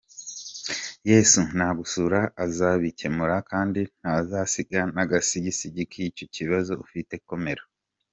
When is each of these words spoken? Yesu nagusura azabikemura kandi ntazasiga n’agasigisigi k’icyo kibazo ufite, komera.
Yesu 1.09 1.39
nagusura 1.57 2.19
azabikemura 2.45 3.35
kandi 3.51 3.81
ntazasiga 3.99 4.79
n’agasigisigi 4.95 5.83
k’icyo 5.91 6.25
kibazo 6.35 6.71
ufite, 6.85 7.15
komera. 7.29 7.63